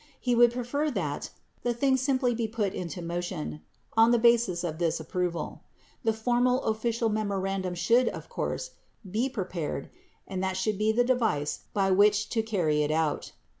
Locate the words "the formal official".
6.03-7.09